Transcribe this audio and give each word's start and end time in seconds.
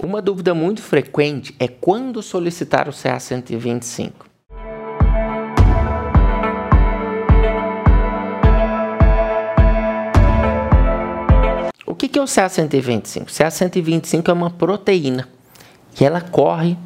Uma 0.00 0.22
dúvida 0.22 0.54
muito 0.54 0.80
frequente 0.80 1.52
é 1.58 1.66
quando 1.66 2.22
solicitar 2.22 2.88
o 2.88 2.92
CA 2.92 3.18
125. 3.18 4.26
O 11.84 11.94
que 11.96 12.16
é 12.16 12.22
o 12.22 12.26
CA 12.26 12.48
125? 12.48 13.26
O 13.28 13.34
CA 13.34 13.50
125 13.50 14.30
é 14.30 14.32
uma 14.32 14.50
proteína 14.50 15.28
que 15.92 16.04
ela 16.04 16.20
corre 16.20 16.78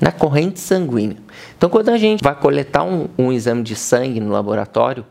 na 0.00 0.10
corrente 0.10 0.58
sanguínea. 0.58 1.18
Então, 1.56 1.70
quando 1.70 1.90
a 1.90 1.96
gente 1.96 2.24
vai 2.24 2.34
coletar 2.34 2.82
um, 2.82 3.06
um 3.16 3.32
exame 3.32 3.62
de 3.62 3.76
sangue 3.76 4.18
no 4.18 4.32
laboratório, 4.32 5.06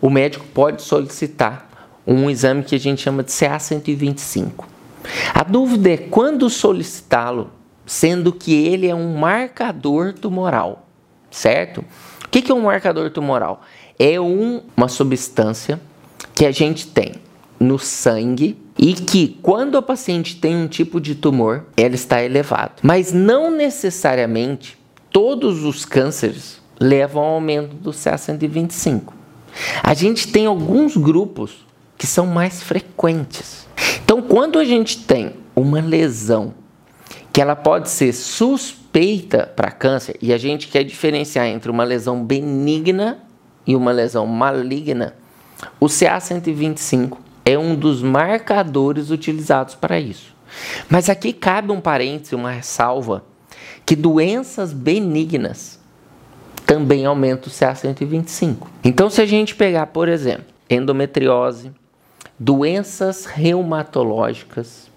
o 0.00 0.08
médico 0.08 0.46
pode 0.54 0.80
solicitar 0.80 1.68
um 2.06 2.30
exame 2.30 2.64
que 2.64 2.74
a 2.74 2.80
gente 2.80 3.02
chama 3.02 3.22
de 3.22 3.30
CA 3.30 3.58
125. 3.58 4.72
A 5.34 5.42
dúvida 5.42 5.90
é 5.90 5.96
quando 5.96 6.48
solicitá-lo, 6.48 7.50
sendo 7.86 8.32
que 8.32 8.54
ele 8.54 8.86
é 8.86 8.94
um 8.94 9.16
marcador 9.16 10.12
tumoral, 10.12 10.86
certo? 11.30 11.84
O 12.24 12.28
que 12.28 12.50
é 12.50 12.54
um 12.54 12.62
marcador 12.62 13.10
tumoral? 13.10 13.62
É 13.98 14.20
um, 14.20 14.62
uma 14.76 14.88
substância 14.88 15.80
que 16.34 16.46
a 16.46 16.50
gente 16.50 16.86
tem 16.86 17.14
no 17.58 17.78
sangue 17.78 18.58
e 18.78 18.94
que 18.94 19.38
quando 19.42 19.76
o 19.76 19.82
paciente 19.82 20.36
tem 20.36 20.56
um 20.56 20.66
tipo 20.66 21.00
de 21.00 21.14
tumor, 21.14 21.66
ela 21.76 21.94
está 21.94 22.22
elevado. 22.22 22.80
Mas 22.82 23.12
não 23.12 23.50
necessariamente 23.50 24.78
todos 25.10 25.64
os 25.64 25.84
cânceres 25.84 26.60
levam 26.80 27.22
ao 27.22 27.34
aumento 27.34 27.76
do 27.76 27.90
CA125. 27.90 29.12
A 29.82 29.94
gente 29.94 30.28
tem 30.28 30.46
alguns 30.46 30.96
grupos 30.96 31.66
que 31.96 32.06
são 32.06 32.26
mais 32.26 32.62
frequentes. 32.62 33.61
Então, 34.12 34.20
quando 34.20 34.58
a 34.58 34.64
gente 34.66 34.98
tem 35.06 35.32
uma 35.56 35.80
lesão 35.80 36.52
que 37.32 37.40
ela 37.40 37.56
pode 37.56 37.88
ser 37.88 38.12
suspeita 38.12 39.50
para 39.56 39.70
câncer, 39.70 40.18
e 40.20 40.34
a 40.34 40.36
gente 40.36 40.68
quer 40.68 40.84
diferenciar 40.84 41.46
entre 41.46 41.70
uma 41.70 41.82
lesão 41.82 42.22
benigna 42.22 43.20
e 43.66 43.74
uma 43.74 43.90
lesão 43.90 44.26
maligna, 44.26 45.14
o 45.80 45.86
CA125 45.86 47.16
é 47.42 47.56
um 47.56 47.74
dos 47.74 48.02
marcadores 48.02 49.08
utilizados 49.08 49.74
para 49.74 49.98
isso. 49.98 50.36
Mas 50.90 51.08
aqui 51.08 51.32
cabe 51.32 51.72
um 51.72 51.80
parêntese, 51.80 52.34
uma 52.34 52.50
ressalva, 52.50 53.24
que 53.86 53.96
doenças 53.96 54.74
benignas 54.74 55.80
também 56.66 57.06
aumentam 57.06 57.48
o 57.48 57.50
CA125. 57.50 58.66
Então, 58.84 59.08
se 59.08 59.22
a 59.22 59.26
gente 59.26 59.54
pegar, 59.54 59.86
por 59.86 60.06
exemplo, 60.06 60.44
endometriose, 60.68 61.72
doenças 62.42 63.24
reumatológicas, 63.24 64.90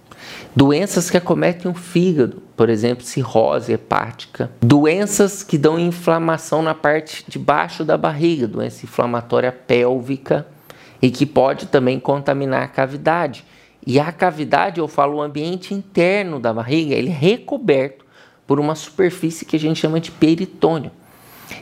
doenças 0.55 1.11
que 1.11 1.17
acometem 1.17 1.69
o 1.69 1.75
fígado, 1.75 2.41
por 2.57 2.69
exemplo, 2.69 3.05
cirrose 3.05 3.71
hepática, 3.71 4.49
doenças 4.59 5.43
que 5.43 5.55
dão 5.55 5.77
inflamação 5.77 6.63
na 6.63 6.73
parte 6.73 7.23
de 7.27 7.37
baixo 7.37 7.85
da 7.85 7.95
barriga, 7.95 8.47
doença 8.47 8.83
inflamatória 8.83 9.51
pélvica, 9.51 10.47
e 10.99 11.11
que 11.11 11.23
pode 11.23 11.67
também 11.67 11.99
contaminar 11.99 12.63
a 12.63 12.67
cavidade. 12.67 13.45
E 13.85 13.99
a 13.99 14.11
cavidade, 14.11 14.79
eu 14.79 14.87
falo 14.87 15.17
o 15.17 15.21
ambiente 15.21 15.71
interno 15.71 16.39
da 16.39 16.51
barriga, 16.51 16.95
ele 16.95 17.09
é 17.09 17.13
recoberto 17.13 18.03
por 18.47 18.59
uma 18.59 18.73
superfície 18.73 19.45
que 19.45 19.55
a 19.55 19.59
gente 19.59 19.79
chama 19.79 19.99
de 19.99 20.09
peritônio. 20.09 20.89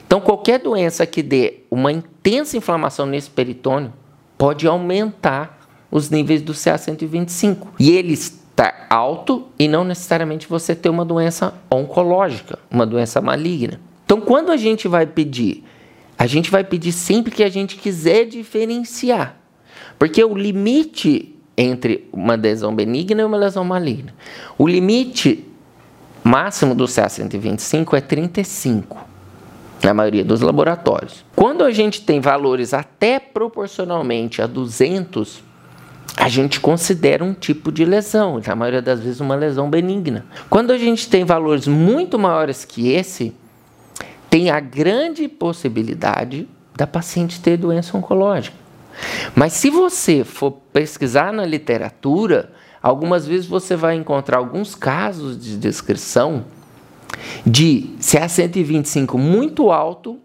Então, 0.08 0.22
qualquer 0.22 0.60
doença 0.60 1.06
que 1.06 1.22
dê 1.22 1.64
uma 1.70 1.92
intensa 1.92 2.56
inflamação 2.56 3.06
nesse 3.06 3.30
peritônio 3.30 3.92
pode 4.38 4.66
aumentar 4.66 5.63
os 5.94 6.10
níveis 6.10 6.42
do 6.42 6.54
CA125. 6.54 7.68
E 7.80 7.92
ele 7.92 8.14
está 8.14 8.88
alto 8.90 9.48
e 9.58 9.68
não 9.68 9.86
necessariamente 9.86 10.48
você 10.48 10.76
ter 10.76 10.90
uma 10.90 11.06
doença 11.06 11.54
oncológica, 11.72 12.60
uma 12.70 12.86
doença 12.86 13.22
maligna. 13.22 13.80
Então, 14.04 14.20
quando 14.20 14.52
a 14.52 14.58
gente 14.58 14.88
vai 14.88 15.06
pedir 15.06 15.64
a 16.18 16.28
gente 16.28 16.52
vai 16.52 16.64
pedir 16.64 16.92
sempre 16.92 17.34
que 17.34 17.44
a 17.44 17.50
gente 17.50 17.76
quiser 17.76 18.26
diferenciar. 18.26 19.36
Porque 19.98 20.24
o 20.24 20.36
limite 20.36 21.36
entre 21.58 22.08
uma 22.12 22.36
lesão 22.36 22.74
benigna 22.74 23.22
e 23.22 23.26
uma 23.26 23.38
lesão 23.38 23.64
maligna. 23.64 24.14
O 24.58 24.68
limite 24.68 25.46
máximo 26.24 26.74
do 26.74 26.86
CA125 26.86 27.94
é 27.98 28.02
35, 28.02 28.98
na 29.84 29.94
maioria 29.94 30.24
dos 30.24 30.42
laboratórios. 30.42 31.26
Quando 31.36 31.64
a 31.64 31.72
gente 31.72 32.02
tem 32.02 32.20
valores 32.20 32.74
até 32.74 33.20
proporcionalmente 33.20 34.42
a 34.42 34.48
200, 34.48 35.44
a 36.16 36.30
gente 36.30 36.60
considera 36.60 37.24
um 37.24 37.34
tipo 37.34 37.72
de 37.72 37.84
lesão, 37.86 38.40
na 38.46 38.56
maioria 38.56 38.82
das 38.82 39.00
vezes 39.00 39.20
uma 39.20 39.36
lesão 39.36 39.70
benigna. 39.70 40.26
Quando 40.50 40.72
a 40.72 40.78
gente 40.78 41.10
tem 41.10 41.26
valores 41.26 41.68
muito 41.68 42.20
maiores 42.20 42.64
que 42.64 42.90
esse, 42.90 43.34
tem 44.30 44.50
a 44.50 44.60
grande 44.60 45.28
possibilidade 45.28 46.48
da 46.76 46.88
paciente 46.88 47.42
ter 47.42 47.58
doença 47.58 47.98
oncológica. 47.98 48.56
Mas 49.36 49.54
se 49.54 49.70
você 49.70 50.24
for 50.24 50.52
pesquisar 50.72 51.34
na 51.34 51.46
literatura, 51.46 52.52
algumas 52.82 53.26
vezes 53.26 53.46
você 53.46 53.76
vai 53.76 53.96
encontrar 53.96 54.38
alguns 54.38 54.76
casos 54.76 55.38
de 55.38 55.58
descrição 55.58 56.46
de 57.46 57.90
CA125 58.00 59.18
muito 59.18 59.72
alto 59.72 60.20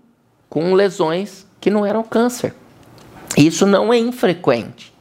com 0.48 0.75
lesões 0.75 1.47
que 1.60 1.71
não 1.71 1.84
eram 1.84 2.03
câncer. 2.03 2.54
Isso 3.37 3.66
não 3.66 3.93
é 3.93 3.98
infrequente. 3.98 4.93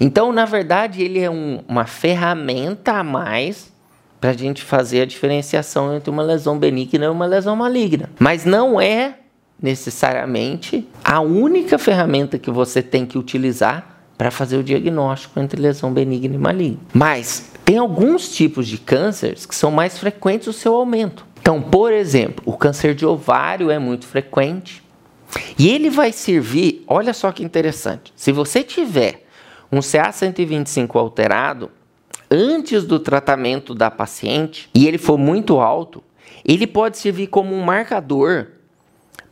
Então, 0.00 0.32
na 0.32 0.44
verdade, 0.44 1.02
ele 1.02 1.20
é 1.20 1.30
um, 1.30 1.62
uma 1.66 1.86
ferramenta 1.86 2.92
a 2.92 3.04
mais 3.04 3.72
para 4.20 4.30
a 4.30 4.34
gente 4.34 4.62
fazer 4.62 5.02
a 5.02 5.06
diferenciação 5.06 5.96
entre 5.96 6.08
uma 6.08 6.22
lesão 6.22 6.58
benigna 6.58 7.06
e 7.06 7.08
uma 7.08 7.26
lesão 7.26 7.56
maligna. 7.56 8.08
Mas 8.18 8.44
não 8.44 8.80
é 8.80 9.18
necessariamente 9.60 10.86
a 11.04 11.20
única 11.20 11.78
ferramenta 11.78 12.38
que 12.38 12.50
você 12.50 12.82
tem 12.82 13.04
que 13.04 13.18
utilizar 13.18 14.04
para 14.16 14.30
fazer 14.30 14.56
o 14.56 14.62
diagnóstico 14.62 15.40
entre 15.40 15.60
lesão 15.60 15.92
benigna 15.92 16.34
e 16.34 16.38
maligna. 16.38 16.78
Mas 16.92 17.50
tem 17.64 17.78
alguns 17.78 18.28
tipos 18.32 18.68
de 18.68 18.78
cânceres 18.78 19.46
que 19.46 19.54
são 19.54 19.70
mais 19.70 19.98
frequentes 19.98 20.48
o 20.48 20.52
seu 20.52 20.74
aumento. 20.74 21.26
Então, 21.40 21.60
por 21.60 21.92
exemplo, 21.92 22.44
o 22.46 22.56
câncer 22.56 22.94
de 22.94 23.04
ovário 23.04 23.70
é 23.70 23.78
muito 23.78 24.06
frequente. 24.06 24.82
E 25.58 25.68
ele 25.68 25.90
vai 25.90 26.12
servir, 26.12 26.84
olha 26.86 27.12
só 27.12 27.32
que 27.32 27.42
interessante. 27.42 28.12
Se 28.14 28.30
você 28.30 28.62
tiver 28.62 29.26
um 29.72 29.78
CA125 29.78 30.96
alterado, 30.96 31.70
antes 32.30 32.84
do 32.84 33.00
tratamento 33.00 33.74
da 33.74 33.90
paciente 33.90 34.68
e 34.74 34.86
ele 34.86 34.98
for 34.98 35.16
muito 35.16 35.58
alto, 35.58 36.04
ele 36.44 36.66
pode 36.66 36.98
servir 36.98 37.28
como 37.28 37.54
um 37.54 37.62
marcador 37.62 38.48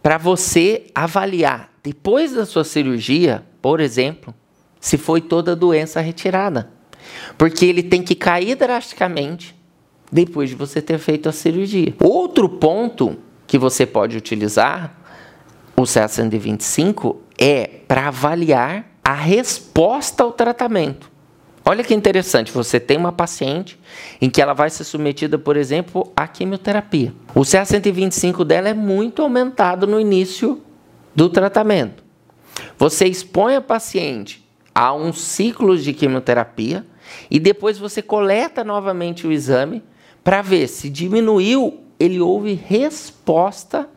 para 0.03 0.17
você 0.17 0.87
avaliar 0.95 1.71
depois 1.83 2.33
da 2.33 2.47
sua 2.47 2.65
cirurgia, 2.65 3.45
por 3.61 3.81
exemplo, 3.81 4.35
se 4.81 4.97
foi 4.97 5.21
toda 5.21 5.53
a 5.53 5.55
doença 5.55 6.01
retirada. 6.01 6.71
Porque 7.37 7.65
ele 7.65 7.83
tem 7.83 8.03
que 8.03 8.15
cair 8.15 8.55
drasticamente 8.55 9.55
depois 10.11 10.51
de 10.51 10.57
você 10.57 10.81
ter 10.83 10.99
feito 10.99 11.29
a 11.29 11.33
cirurgia. 11.33 11.95
Outro 12.01 12.49
ponto 12.49 13.17
que 13.47 13.59
você 13.59 13.87
pode 13.87 14.17
utilizar 14.17 14.95
o 15.77 15.83
CA125 15.83 17.17
é 17.39 17.67
para 17.89 18.09
avaliar 18.09 18.90
a 19.11 19.15
resposta 19.15 20.23
ao 20.23 20.31
tratamento. 20.31 21.11
Olha 21.65 21.83
que 21.83 21.93
interessante, 21.93 22.53
você 22.53 22.79
tem 22.79 22.97
uma 22.97 23.11
paciente 23.11 23.77
em 24.21 24.31
que 24.31 24.41
ela 24.41 24.53
vai 24.53 24.71
ser 24.71 24.85
submetida, 24.85 25.37
por 25.37 25.57
exemplo, 25.57 26.13
à 26.15 26.29
quimioterapia. 26.29 27.13
O 27.35 27.41
CA125 27.41 28.45
dela 28.45 28.69
é 28.69 28.73
muito 28.73 29.21
aumentado 29.21 29.85
no 29.85 29.99
início 29.99 30.63
do 31.13 31.29
tratamento. 31.29 32.05
Você 32.79 33.05
expõe 33.05 33.57
a 33.57 33.61
paciente 33.61 34.49
a 34.73 34.95
um 34.95 35.13
ciclo 35.13 35.77
de 35.77 35.93
quimioterapia 35.93 36.87
e 37.29 37.41
depois 37.41 37.79
você 37.79 38.01
coleta 38.01 38.63
novamente 38.63 39.27
o 39.27 39.33
exame 39.33 39.83
para 40.23 40.41
ver 40.41 40.69
se 40.69 40.89
diminuiu, 40.89 41.81
ele 41.99 42.21
houve 42.21 42.55
resposta 42.55 43.90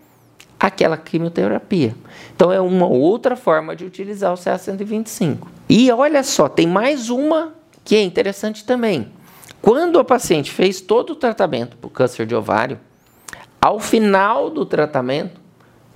àquela 0.63 0.95
quimioterapia. 0.95 1.94
Então 2.33 2.50
é 2.50 2.62
uma 2.62 2.88
outra 2.88 3.36
forma 3.36 3.75
de 3.75 3.83
utilizar 3.83 4.31
o 4.31 4.38
CA125. 4.38 5.39
E 5.68 5.92
olha 5.92 6.24
só, 6.24 6.48
tem 6.48 6.65
mais 6.65 7.10
uma 7.10 7.54
que 7.83 7.98
é 7.98 8.01
interessante 8.01 8.63
também. 8.63 9.10
Quando 9.62 10.00
a 10.00 10.06
paciente 10.06 10.51
fez 10.51 10.80
todo 10.80 11.10
o 11.12 11.15
tratamento 11.18 11.75
para 11.75 11.88
o 11.88 11.89
câncer 11.89 12.25
de 12.25 12.33
ovário, 12.33 12.80
ao 13.60 13.77
final 13.77 14.50
do 14.50 14.65
tratamento 14.65 15.42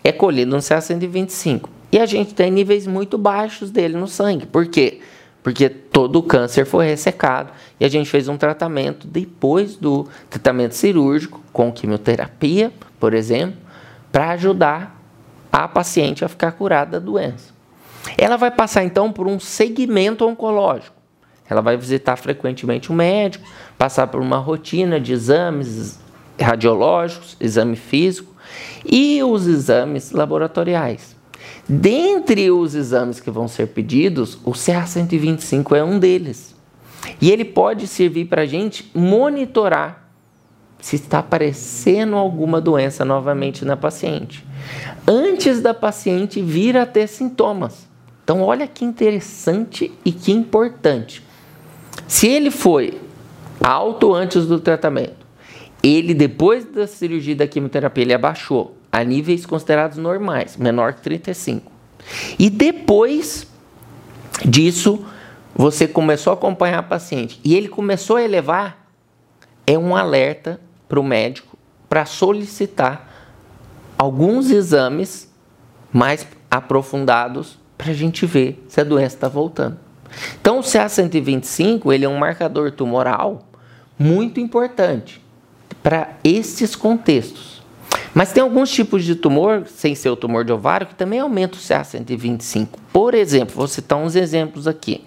é 0.03 0.11
colhido 0.11 0.53
um 0.53 0.59
CA125. 0.59 1.69
E 1.89 1.97
a 1.97 2.05
gente 2.05 2.33
tem 2.33 2.51
níveis 2.51 2.85
muito 2.85 3.17
baixos 3.17 3.71
dele 3.71 3.97
no 3.97 4.07
sangue. 4.07 4.45
Por 4.45 4.67
quê? 4.67 4.99
Porque 5.41 5.69
todo 5.69 6.19
o 6.19 6.23
câncer 6.23 6.65
foi 6.65 6.85
ressecado 6.85 7.53
e 7.79 7.85
a 7.85 7.89
gente 7.89 8.09
fez 8.09 8.27
um 8.27 8.35
tratamento 8.35 9.07
depois 9.07 9.77
do 9.77 10.05
tratamento 10.29 10.75
cirúrgico, 10.75 11.41
com 11.53 11.71
quimioterapia, 11.71 12.73
por 12.99 13.13
exemplo, 13.13 13.66
para 14.17 14.31
ajudar 14.31 14.99
a 15.51 15.67
paciente 15.67 16.25
a 16.25 16.27
ficar 16.27 16.51
curada 16.53 16.99
da 16.99 17.05
doença. 17.05 17.53
Ela 18.17 18.35
vai 18.35 18.49
passar 18.49 18.83
então 18.83 19.11
por 19.11 19.27
um 19.27 19.39
segmento 19.39 20.25
oncológico. 20.25 20.95
Ela 21.47 21.61
vai 21.61 21.77
visitar 21.77 22.15
frequentemente 22.15 22.89
o 22.89 22.95
médico, 22.95 23.47
passar 23.77 24.07
por 24.07 24.19
uma 24.19 24.39
rotina 24.39 24.99
de 24.99 25.13
exames 25.13 25.99
radiológicos, 26.41 27.37
exame 27.39 27.75
físico 27.75 28.33
e 28.83 29.21
os 29.21 29.45
exames 29.45 30.09
laboratoriais. 30.09 31.15
Dentre 31.69 32.49
os 32.49 32.73
exames 32.73 33.19
que 33.19 33.29
vão 33.29 33.47
ser 33.47 33.67
pedidos, 33.67 34.39
o 34.43 34.53
CA125 34.53 35.75
é 35.75 35.83
um 35.83 35.99
deles. 35.99 36.55
E 37.21 37.29
ele 37.29 37.45
pode 37.45 37.85
servir 37.85 38.25
para 38.25 38.41
a 38.41 38.47
gente 38.47 38.89
monitorar 38.95 40.06
se 40.79 40.95
está 40.95 41.19
aparecendo 41.19 42.15
alguma 42.15 42.61
doença 42.61 43.03
novamente 43.03 43.65
na 43.65 43.75
paciente, 43.75 44.45
antes 45.07 45.61
da 45.61 45.73
paciente 45.73 46.41
vir 46.41 46.77
a 46.77 46.85
ter 46.85 47.07
sintomas. 47.07 47.87
Então, 48.23 48.41
olha 48.41 48.67
que 48.67 48.83
interessante 48.83 49.91
e 50.03 50.11
que 50.11 50.31
importante. 50.31 51.23
Se 52.07 52.27
ele 52.27 52.51
foi 52.51 52.99
alto 53.61 54.13
antes 54.13 54.45
do 54.45 54.59
tratamento, 54.59 55.25
ele 55.81 56.13
depois 56.13 56.65
da 56.65 56.85
cirurgia 56.87 57.35
da 57.35 57.47
quimioterapia 57.47 58.03
ele 58.03 58.13
abaixou 58.13 58.75
a 58.91 59.03
níveis 59.03 59.45
considerados 59.45 59.97
normais, 59.97 60.57
menor 60.57 60.93
que 60.93 61.01
35. 61.01 61.71
E 62.37 62.49
depois 62.49 63.47
disso, 64.45 65.05
você 65.55 65.87
começou 65.87 66.31
a 66.31 66.33
acompanhar 66.33 66.79
a 66.79 66.83
paciente 66.83 67.39
e 67.43 67.55
ele 67.55 67.67
começou 67.67 68.17
a 68.17 68.23
elevar, 68.23 68.87
é 69.65 69.77
um 69.77 69.95
alerta 69.95 70.59
para 70.87 70.99
o 70.99 71.03
médico 71.03 71.57
para 71.89 72.05
solicitar 72.05 73.09
alguns 73.97 74.51
exames 74.51 75.31
mais 75.91 76.27
aprofundados 76.49 77.57
para 77.77 77.91
a 77.91 77.93
gente 77.93 78.25
ver 78.25 78.63
se 78.67 78.81
a 78.81 78.83
doença 78.83 79.15
está 79.15 79.27
voltando. 79.27 79.77
Então, 80.39 80.59
o 80.59 80.63
CA125 80.63 81.93
ele 81.93 82.05
é 82.05 82.09
um 82.09 82.17
marcador 82.17 82.71
tumoral 82.71 83.47
muito 83.97 84.39
importante 84.39 85.21
para 85.81 86.09
esses 86.23 86.75
contextos. 86.75 87.61
Mas 88.13 88.31
tem 88.31 88.41
alguns 88.41 88.71
tipos 88.71 89.03
de 89.03 89.15
tumor, 89.15 89.67
sem 89.67 89.93
ser 89.93 90.09
o 90.09 90.15
tumor 90.15 90.43
de 90.43 90.51
ovário, 90.51 90.87
que 90.87 90.95
também 90.95 91.19
aumenta 91.19 91.55
o 91.55 91.59
CA125. 91.59 92.67
Por 92.91 93.13
exemplo, 93.13 93.55
vou 93.55 93.67
citar 93.67 93.97
uns 93.97 94.15
exemplos 94.15 94.67
aqui. 94.67 95.05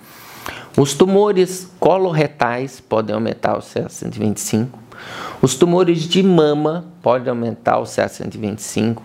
Os 0.76 0.94
tumores 0.94 1.70
coloretais 1.80 2.80
podem 2.80 3.14
aumentar 3.14 3.56
o 3.56 3.60
CA125. 3.60 4.79
Os 5.42 5.54
tumores 5.54 6.02
de 6.02 6.22
mama 6.22 6.84
podem 7.02 7.30
aumentar 7.30 7.78
o 7.78 7.84
CA125. 7.84 8.98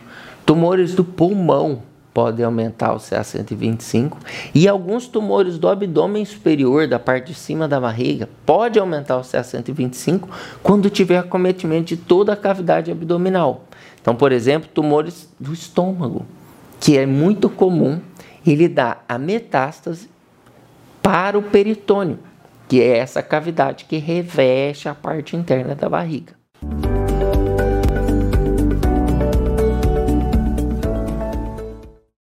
Tumores 0.45 0.94
do 0.94 1.03
pulmão 1.03 1.81
podem 2.15 2.45
aumentar 2.45 2.94
o 2.94 2.97
CA125. 2.97 4.13
E 4.53 4.69
alguns 4.69 5.06
tumores 5.06 5.57
do 5.57 5.68
abdômen 5.68 6.24
superior, 6.24 6.88
da 6.88 6.97
parte 6.97 7.33
de 7.33 7.33
cima 7.33 7.68
da 7.68 7.77
barriga, 7.77 8.30
pode 8.45 8.80
aumentar 8.80 9.18
o 9.18 9.21
CA125 9.21 10.30
quando 10.63 10.89
tiver 10.89 11.18
acometimento 11.18 11.88
de 11.88 11.97
toda 11.97 12.31
a 12.31 12.38
cavidade 12.38 12.89
abdominal. 12.89 13.65
Então, 14.01 14.15
por 14.15 14.31
exemplo, 14.31 14.69
tumores 14.74 15.30
do 15.38 15.51
estômago, 15.51 16.25
que 16.80 16.97
é 16.97 17.06
muito 17.06 17.50
comum, 17.50 18.00
ele 18.47 18.69
dá 18.69 19.00
a 19.09 19.18
metástase 19.18 20.09
para 21.01 21.38
o 21.38 21.42
peritônio, 21.42 22.19
que 22.67 22.81
é 22.81 22.97
essa 22.97 23.21
cavidade 23.21 23.85
que 23.85 23.97
reveste 23.97 24.89
a 24.89 24.95
parte 24.95 25.35
interna 25.35 25.75
da 25.75 25.89
barriga. 25.89 26.33